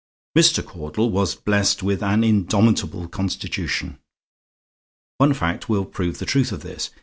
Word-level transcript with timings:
Mr. 0.35 0.65
Caudle 0.65 1.11
was 1.11 1.35
blessed 1.35 1.83
with 1.83 2.01
an 2.01 2.23
indomitable 2.23 3.07
constitution. 3.07 3.99
One 5.19 5.35
fact 5.35 5.69
will 5.69 5.85
prove 5.85 6.17
the 6.17 6.25
truth 6.25 6.51
of 6.51 6.63
this. 6.63 6.89